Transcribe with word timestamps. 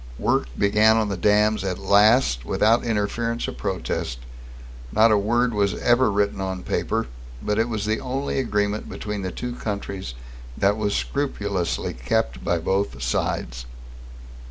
Work 0.17 0.47
began 0.57 0.97
on 0.97 1.09
the 1.09 1.15
dams 1.15 1.63
at 1.63 1.77
last, 1.77 2.43
without 2.43 2.83
interference 2.83 3.47
or 3.47 3.51
protest. 3.51 4.17
Not 4.91 5.11
a 5.11 5.15
word 5.19 5.53
was 5.53 5.75
ever 5.75 6.11
written 6.11 6.41
on 6.41 6.63
paper, 6.63 7.05
but 7.39 7.59
it 7.59 7.69
was 7.69 7.85
the 7.85 7.99
only 7.99 8.39
agreement 8.39 8.89
between 8.89 9.21
the 9.21 9.29
two 9.31 9.53
countries 9.53 10.15
that 10.57 10.75
was 10.75 10.95
scrupulously 10.95 11.93
kept 11.93 12.43
by 12.43 12.57
both 12.57 12.99
sides. 13.03 13.67